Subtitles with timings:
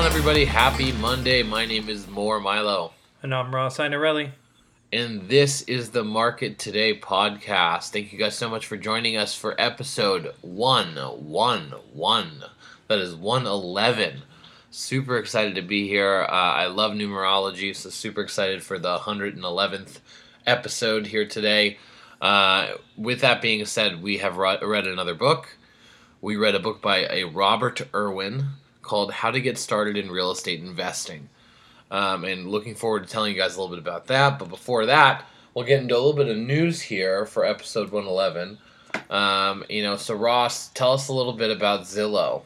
[0.00, 0.46] on, everybody?
[0.46, 1.42] Happy Monday.
[1.42, 2.94] My name is More Milo.
[3.22, 4.30] And I'm Ross Inarelli.
[4.90, 7.90] And this is the Market Today podcast.
[7.90, 12.44] Thank you guys so much for joining us for episode 111.
[12.88, 14.22] That is 111.
[14.70, 16.22] Super excited to be here.
[16.22, 19.98] Uh, I love numerology, so super excited for the 111th
[20.46, 21.76] episode here today.
[22.22, 25.58] Uh, with that being said, we have read another book.
[26.22, 28.46] We read a book by a Robert Irwin
[28.82, 31.28] called How to Get Started in Real Estate Investing.
[31.90, 34.38] Um, and looking forward to telling you guys a little bit about that.
[34.38, 38.58] But before that, we'll get into a little bit of news here for episode 111.
[39.10, 42.42] Um, you know, so Ross, tell us a little bit about Zillow.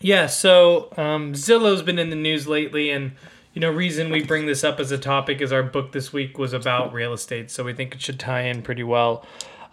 [0.00, 3.12] Yeah, so um, Zillow's been in the news lately, and
[3.54, 6.38] you know, reason we bring this up as a topic is our book this week
[6.38, 9.24] was about real estate, so we think it should tie in pretty well.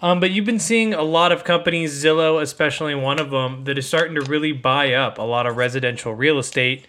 [0.01, 3.77] Um, but you've been seeing a lot of companies, Zillow especially one of them, that
[3.77, 6.85] is starting to really buy up a lot of residential real estate.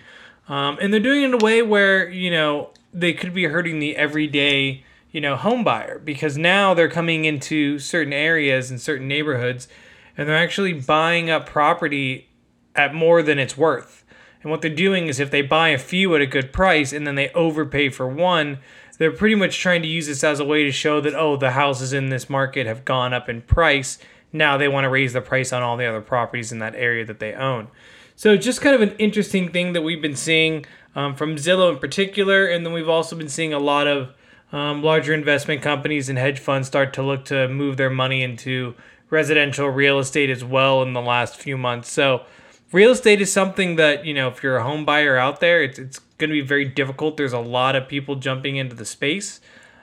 [0.49, 3.79] Um, and they're doing it in a way where, you know, they could be hurting
[3.79, 9.09] the everyday, you know, home buyer because now they're coming into certain areas and certain
[9.09, 9.69] neighborhoods
[10.17, 12.29] and they're actually buying up property
[12.75, 14.05] at more than it's worth.
[14.43, 17.07] And what they're doing is if they buy a few at a good price and
[17.07, 18.59] then they overpay for one,
[19.03, 21.51] they're pretty much trying to use this as a way to show that oh the
[21.51, 23.99] houses in this market have gone up in price.
[24.33, 27.05] Now they want to raise the price on all the other properties in that area
[27.07, 27.67] that they own.
[28.15, 31.81] So just kind of an interesting thing that we've been seeing um, from zillow in
[31.81, 34.15] particular and then we've also been seeing a lot of
[34.53, 38.77] um, larger investment companies and hedge funds start to look to move their money into
[39.11, 41.91] residential real estate as well in the last few months.
[41.91, 42.23] So
[42.73, 45.79] real estate is something that you know if you're a home buyer out there it's,
[45.79, 47.17] it's going to be very difficult.
[47.17, 49.41] There's a lot of people jumping into the space.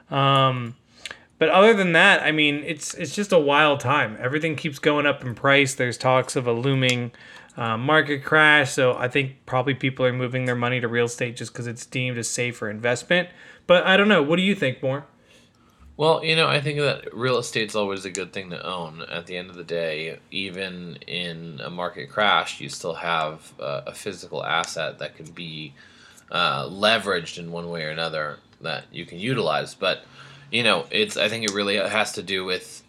[0.09, 0.75] Um,
[1.38, 4.17] but other than that, I mean, it's it's just a wild time.
[4.19, 5.75] Everything keeps going up in price.
[5.75, 7.11] There's talks of a looming
[7.55, 8.72] uh, market crash.
[8.72, 11.85] So I think probably people are moving their money to real estate just because it's
[11.85, 13.29] deemed a safer investment.
[13.67, 14.23] But I don't know.
[14.23, 15.05] What do you think more?
[15.99, 19.01] Well, you know, I think that real estate's always a good thing to own.
[19.01, 23.81] At the end of the day, even in a market crash, you still have uh,
[23.85, 25.73] a physical asset that can be
[26.31, 29.75] uh, leveraged in one way or another that you can utilize.
[29.75, 30.05] But
[30.49, 32.81] you know, it's I think it really has to do with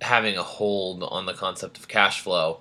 [0.00, 2.60] having a hold on the concept of cash flow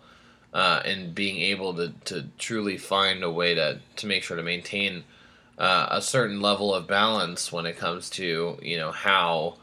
[0.53, 4.44] uh, and being able to, to truly find a way to, to make sure to
[4.44, 5.06] maintain
[5.57, 9.56] uh, a certain level of balance when it comes to you know how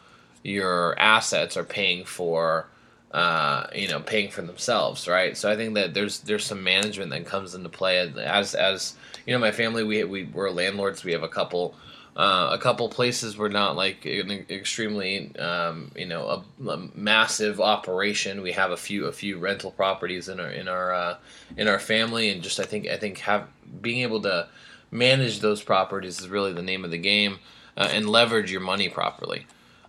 [0.47, 2.69] your assets are paying for
[3.13, 7.11] uh, you know paying for themselves right so i think that there's there's some management
[7.11, 8.95] that comes into play as as
[9.27, 11.05] you know, my family we we we're landlords.
[11.05, 11.75] We have a couple.
[12.17, 17.61] Uh, a couple places we're not like an extremely um, you know a, a, massive
[17.61, 18.41] operation.
[18.41, 21.17] We have a few a few rental properties in our in our uh,
[21.59, 23.47] in our family, and just I think I think have
[23.83, 24.49] being able to
[24.91, 27.39] manage those properties is really the name of the game,
[27.77, 29.47] uh, and leverage your money properly.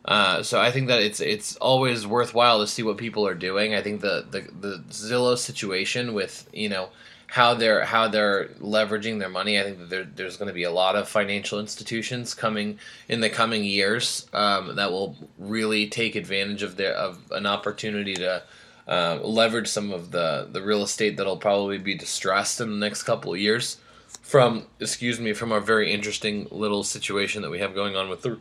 [0.07, 3.75] Uh, so I think that it's it's always worthwhile to see what people are doing.
[3.75, 6.89] I think the the the Zillow situation with you know
[7.27, 9.59] how they're how they're leveraging their money.
[9.59, 12.79] I think that there, there's going to be a lot of financial institutions coming
[13.09, 18.15] in the coming years um, that will really take advantage of their of an opportunity
[18.15, 18.43] to
[18.87, 23.03] uh, leverage some of the the real estate that'll probably be distressed in the next
[23.03, 23.77] couple of years
[24.21, 28.21] from excuse me from our very interesting little situation that we have going on with
[28.21, 28.39] the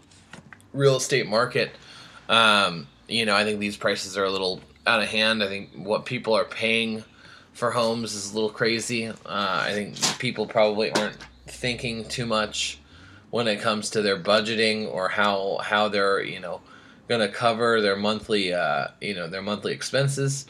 [0.77, 1.71] real estate market.
[2.29, 5.43] Um, you know, I think these prices are a little out of hand.
[5.43, 7.05] I think what people are paying
[7.53, 9.09] for homes is a little crazy.
[9.09, 11.17] Uh, I think people probably aren't
[11.47, 12.79] thinking too much
[13.31, 16.61] when it comes to their budgeting or how how they're you know
[17.09, 20.47] going to cover their monthly uh, you know their monthly expenses.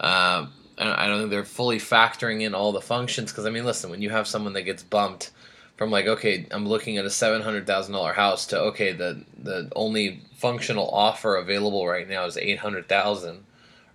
[0.00, 0.46] Uh,
[0.80, 4.02] I don't think they're fully factoring in all the functions because I mean, listen, when
[4.02, 5.32] you have someone that gets bumped
[5.78, 9.24] from like okay, I'm looking at a seven hundred thousand dollar house to okay, the
[9.42, 13.44] the only functional offer available right now is eight hundred thousand,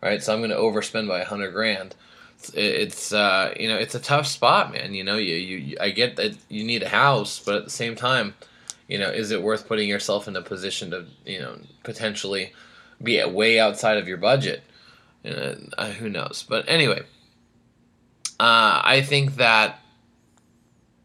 [0.01, 0.23] right?
[0.23, 1.95] So I'm going to overspend by a hundred grand
[2.53, 4.93] it's uh, you know it's a tough spot, man.
[4.93, 7.95] You know, you, you I get that you need a house, but at the same
[7.95, 8.33] time,
[8.87, 12.53] you know, is it worth putting yourself in a position to you know potentially
[13.01, 14.63] be way outside of your budget?
[15.25, 16.45] Uh, who knows?
[16.47, 17.03] But anyway,
[18.39, 19.79] uh, I think that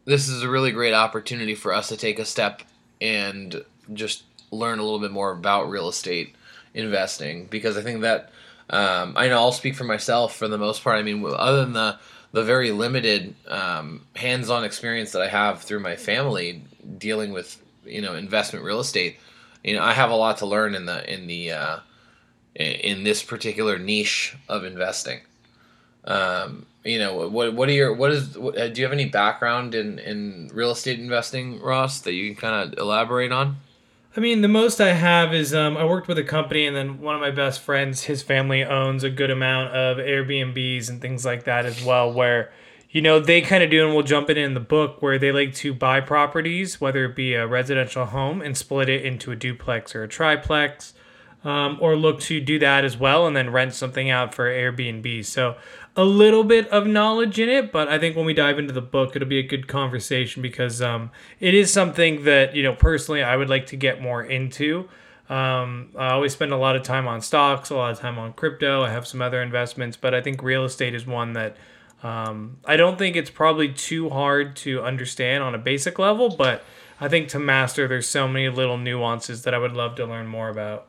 [0.09, 2.63] this is a really great opportunity for us to take a step
[2.99, 3.63] and
[3.93, 6.35] just learn a little bit more about real estate
[6.73, 8.31] investing because I think that
[8.71, 10.97] um, I know I'll speak for myself for the most part.
[10.97, 11.99] I mean, other than the
[12.31, 16.63] the very limited um, hands-on experience that I have through my family
[16.97, 19.17] dealing with you know investment real estate,
[19.63, 21.79] you know I have a lot to learn in the in the uh,
[22.55, 25.21] in this particular niche of investing.
[26.05, 29.05] Um, you know, what what are your what is what, uh, do you have any
[29.05, 33.57] background in in real estate investing, Ross, that you can kind of elaborate on?
[34.17, 36.99] I mean, the most I have is um, I worked with a company, and then
[36.99, 41.25] one of my best friends, his family owns a good amount of Airbnbs and things
[41.25, 42.51] like that as well, where
[42.89, 45.31] you know they kind of do, and we'll jump in in the book where they
[45.31, 49.35] like to buy properties, whether it be a residential home, and split it into a
[49.35, 50.93] duplex or a triplex.
[51.41, 55.23] Um, or look to do that as well and then rent something out for Airbnb.
[55.23, 55.55] So
[55.95, 58.81] a little bit of knowledge in it, but I think when we dive into the
[58.81, 63.23] book, it'll be a good conversation because um, it is something that you know personally
[63.23, 64.89] I would like to get more into.
[65.29, 68.33] Um, I always spend a lot of time on stocks, a lot of time on
[68.33, 68.83] crypto.
[68.83, 71.55] I have some other investments, but I think real estate is one that
[72.01, 76.63] um, I don't think it's probably too hard to understand on a basic level, but
[76.99, 80.27] I think to master, there's so many little nuances that I would love to learn
[80.27, 80.87] more about.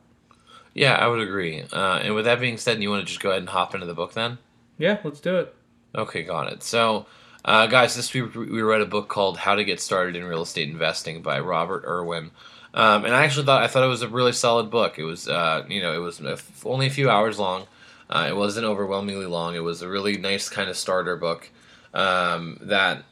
[0.74, 1.64] Yeah, I would agree.
[1.72, 3.86] Uh, and with that being said, you want to just go ahead and hop into
[3.86, 4.38] the book then?
[4.78, 5.54] Yeah, let's do it.
[5.94, 6.62] Okay, got it.
[6.62, 7.06] So,
[7.44, 10.42] uh, guys, this week we read a book called "How to Get Started in Real
[10.42, 12.30] Estate Investing" by Robert Irwin,
[12.74, 14.98] um, and I actually thought I thought it was a really solid book.
[14.98, 16.22] It was, uh, you know, it was
[16.64, 17.66] only a few hours long.
[18.08, 19.54] Uh, it wasn't overwhelmingly long.
[19.54, 21.50] It was a really nice kind of starter book
[21.94, 23.04] um, that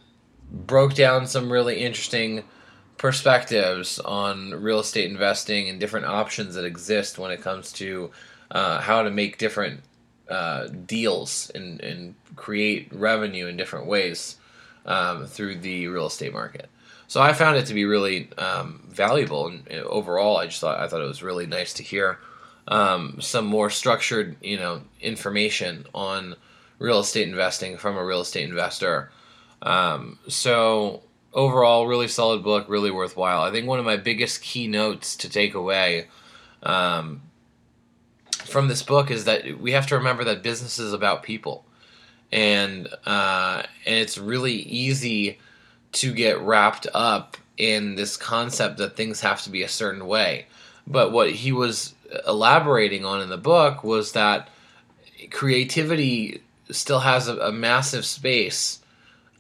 [0.51, 2.45] broke down some really interesting
[2.99, 8.11] perspectives on real estate investing and different options that exist when it comes to
[8.51, 9.81] uh, how to make different
[10.29, 14.37] uh, deals and, and create revenue in different ways
[14.85, 16.69] um, through the real estate market.
[17.07, 20.89] So I found it to be really um, valuable, and, overall, I just thought I
[20.89, 22.19] thought it was really nice to hear
[22.67, 26.37] um, some more structured, you know, information on
[26.79, 29.11] real estate investing from a real estate investor.
[29.63, 31.03] Um, so
[31.39, 33.43] overall, really solid book, really worthwhile.
[33.43, 36.09] I think one of my biggest keynotes to take away
[36.65, 37.23] um,
[38.45, 41.65] from this book is that we have to remember that business is about people,
[42.33, 45.39] and uh, and it's really easy
[45.93, 50.47] to get wrapped up in this concept that things have to be a certain way.
[50.89, 51.95] But what he was
[52.27, 54.49] elaborating on in the book was that
[55.31, 58.81] creativity still has a, a massive space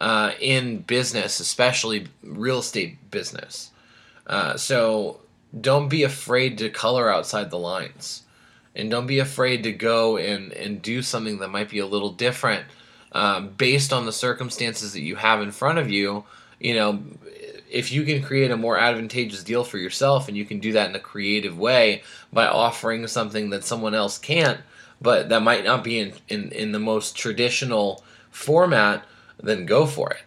[0.00, 3.70] uh, in business, especially real estate business.
[4.26, 5.20] Uh, so
[5.60, 8.22] don't be afraid to color outside the lines
[8.74, 12.12] and don't be afraid to go and, and do something that might be a little
[12.12, 12.64] different
[13.12, 16.24] um, based on the circumstances that you have in front of you
[16.60, 17.02] you know
[17.70, 20.88] if you can create a more advantageous deal for yourself and you can do that
[20.88, 22.02] in a creative way
[22.32, 24.60] by offering something that someone else can't
[25.00, 29.04] but that might not be in, in, in the most traditional format
[29.40, 30.22] then go for it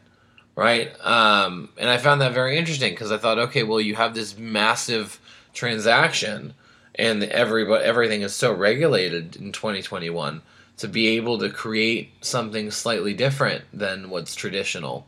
[0.53, 0.93] right?
[1.03, 4.37] Um, and i found that very interesting because i thought okay well you have this
[4.37, 5.19] massive
[5.53, 6.53] transaction
[6.95, 10.41] and everybody everything is so regulated in 2021
[10.77, 15.05] to be able to create something slightly different than what's traditional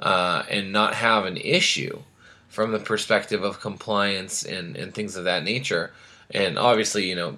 [0.00, 2.02] uh, and not have an issue
[2.48, 5.92] from the perspective of compliance and, and things of that nature.
[6.30, 7.36] And obviously you know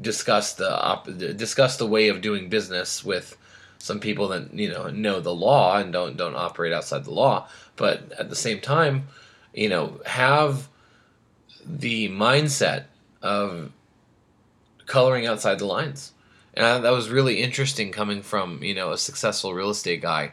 [0.00, 3.36] discuss the op- discuss the way of doing business with
[3.82, 7.48] some people that you know know the law and don't don't operate outside the law
[7.76, 9.08] but at the same time
[9.52, 10.68] you know have
[11.64, 12.84] the mindset
[13.22, 13.70] of
[14.86, 16.12] coloring outside the lines.
[16.54, 20.32] And that was really interesting coming from, you know, a successful real estate guy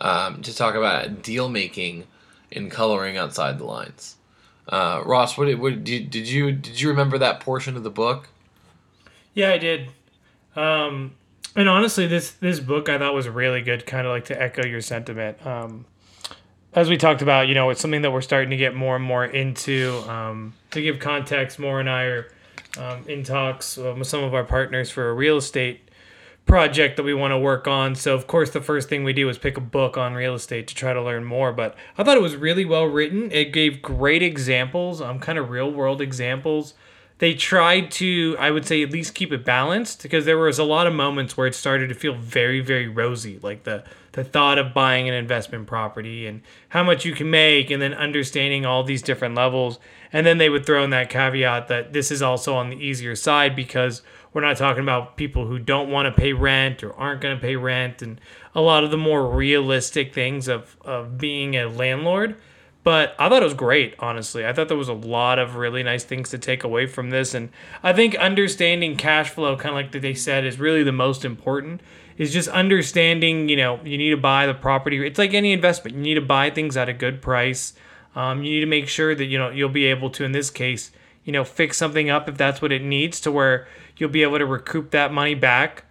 [0.00, 2.06] um, to talk about deal making
[2.50, 4.16] and coloring outside the lines.
[4.66, 7.90] Uh, Ross, what, did, what did, did you did you remember that portion of the
[7.90, 8.28] book?
[9.34, 9.88] Yeah, I did.
[10.56, 11.12] Um,
[11.58, 13.84] and honestly, this this book I thought was really good.
[13.84, 15.44] Kind of like to echo your sentiment.
[15.44, 15.86] Um,
[16.72, 19.04] as we talked about, you know, it's something that we're starting to get more and
[19.04, 20.04] more into.
[20.08, 22.28] Um, to give context, More and I are
[22.78, 25.90] um, in talks uh, with some of our partners for a real estate
[26.46, 27.96] project that we want to work on.
[27.96, 30.68] So, of course, the first thing we do is pick a book on real estate
[30.68, 31.52] to try to learn more.
[31.52, 33.32] But I thought it was really well written.
[33.32, 36.74] It gave great examples, um, kind of real world examples
[37.18, 40.64] they tried to i would say at least keep it balanced because there was a
[40.64, 43.84] lot of moments where it started to feel very very rosy like the
[44.18, 47.94] the thought of buying an investment property and how much you can make and then
[47.94, 49.78] understanding all these different levels.
[50.12, 53.14] And then they would throw in that caveat that this is also on the easier
[53.14, 57.20] side because we're not talking about people who don't want to pay rent or aren't
[57.20, 58.20] going to pay rent and
[58.56, 62.36] a lot of the more realistic things of, of being a landlord
[62.88, 64.46] but I thought it was great, honestly.
[64.46, 67.34] I thought there was a lot of really nice things to take away from this.
[67.34, 67.50] And
[67.82, 71.82] I think understanding cash flow, kind of like they said, is really the most important.
[72.16, 75.06] Is just understanding, you know, you need to buy the property.
[75.06, 75.98] It's like any investment.
[75.98, 77.74] You need to buy things at a good price.
[78.16, 80.48] Um, you need to make sure that, you know, you'll be able to, in this
[80.48, 80.90] case,
[81.24, 83.68] you know, fix something up if that's what it needs to where
[83.98, 85.84] you'll be able to recoup that money back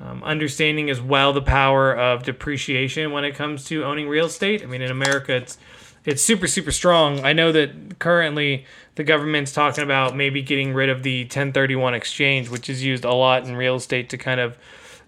[0.00, 4.62] Um, understanding as well the power of depreciation when it comes to owning real estate.
[4.62, 5.58] I mean, in America, it's
[6.04, 7.24] it's super super strong.
[7.24, 8.64] I know that currently
[8.94, 13.12] the government's talking about maybe getting rid of the 1031 exchange, which is used a
[13.12, 14.58] lot in real estate to kind of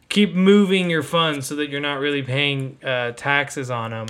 [0.08, 4.06] keep moving your funds so that you're not really paying uh, taxes on them.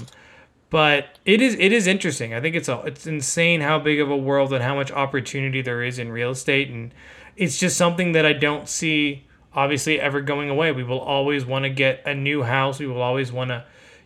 [0.71, 2.33] But it is it is interesting.
[2.33, 5.63] I think it's a, it's insane how big of a world and how much opportunity
[5.63, 6.95] there is in real estate, and
[7.37, 10.73] it's just something that I don't see obviously ever going away.
[10.73, 12.79] We will always want to get a new house.
[12.79, 13.65] We will always want to,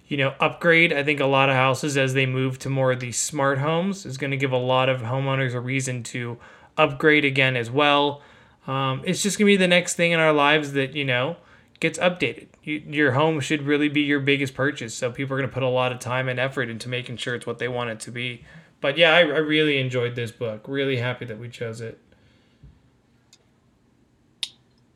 [0.09, 0.93] you know, upgrade.
[0.93, 4.07] I think a lot of houses as they move to more of these smart homes
[4.07, 6.39] is going to give a lot of homeowners a reason to
[6.77, 8.23] upgrade again as well.
[8.67, 11.37] Um, it's just going to be the next thing in our lives that, you know,
[11.81, 12.49] gets updated.
[12.63, 14.95] You, your home should really be your biggest purchase.
[14.95, 17.35] So people are going to put a lot of time and effort into making sure
[17.35, 18.45] it's what they want it to be.
[18.81, 20.65] But yeah, I, I really enjoyed this book.
[20.67, 21.99] Really happy that we chose it.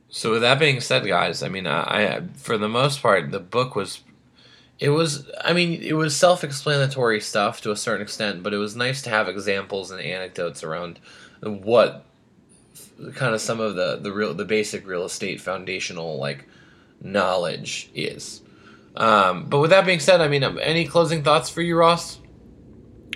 [0.08, 3.38] So with that being said, guys, I mean, I, I for the most part, the
[3.38, 4.00] book was,
[4.80, 8.74] it was, I mean, it was self-explanatory stuff to a certain extent, but it was
[8.74, 10.98] nice to have examples and anecdotes around
[11.42, 12.06] what
[13.14, 16.48] kind of some of the the real the basic real estate foundational like
[17.02, 18.42] knowledge is.
[18.96, 22.18] Um, but with that being said, I mean, um, any closing thoughts for you, Ross?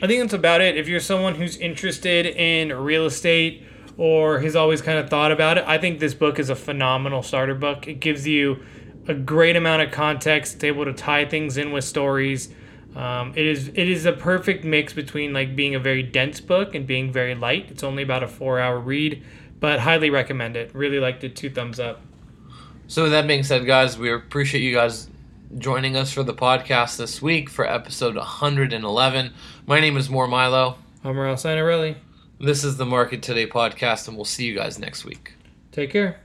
[0.03, 0.77] I think that's about it.
[0.77, 3.67] If you're someone who's interested in real estate
[3.97, 7.23] or has always kind of thought about it, I think this book is a phenomenal
[7.23, 7.89] starter book.
[7.89, 8.63] It gives you
[9.07, 10.57] a great amount of context.
[10.57, 12.49] It's able to tie things in with stories.
[12.97, 16.75] Um, it is it is a perfect mix between like being a very dense book
[16.75, 17.71] and being very light.
[17.71, 19.23] It's only about a four hour read,
[19.61, 20.75] but highly recommend it.
[20.75, 21.35] Really liked it.
[21.35, 22.01] Two thumbs up.
[22.87, 25.09] So with that being said, guys, we appreciate you guys
[25.59, 29.33] joining us for the podcast this week for episode 111.
[29.67, 30.79] My name is More Milo.
[31.03, 31.97] I'm Ralph Sanarelli.
[32.39, 35.35] This is the Market Today podcast, and we'll see you guys next week.
[35.73, 36.24] Take care.